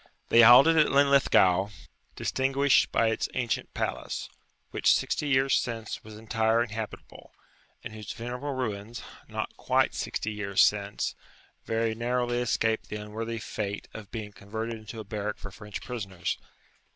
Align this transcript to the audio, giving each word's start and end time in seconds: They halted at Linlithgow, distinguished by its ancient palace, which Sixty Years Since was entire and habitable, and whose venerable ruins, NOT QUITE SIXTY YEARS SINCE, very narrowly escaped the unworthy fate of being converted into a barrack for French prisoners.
They 0.29 0.41
halted 0.41 0.79
at 0.79 0.91
Linlithgow, 0.91 1.69
distinguished 2.15 2.91
by 2.91 3.09
its 3.11 3.29
ancient 3.35 3.71
palace, 3.75 4.31
which 4.71 4.91
Sixty 4.95 5.27
Years 5.27 5.55
Since 5.55 6.03
was 6.03 6.17
entire 6.17 6.59
and 6.63 6.71
habitable, 6.71 7.33
and 7.83 7.93
whose 7.93 8.11
venerable 8.11 8.53
ruins, 8.55 9.03
NOT 9.29 9.55
QUITE 9.57 9.93
SIXTY 9.93 10.31
YEARS 10.31 10.63
SINCE, 10.63 11.13
very 11.65 11.93
narrowly 11.93 12.39
escaped 12.39 12.89
the 12.89 12.95
unworthy 12.95 13.37
fate 13.37 13.87
of 13.93 14.09
being 14.09 14.31
converted 14.31 14.79
into 14.79 14.99
a 14.99 15.03
barrack 15.03 15.37
for 15.37 15.51
French 15.51 15.83
prisoners. 15.83 16.39